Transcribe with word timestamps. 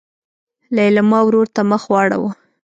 لېلما 0.75 1.19
ورور 1.25 1.47
ته 1.55 1.61
مخ 1.69 1.83
واړوه. 1.91 2.31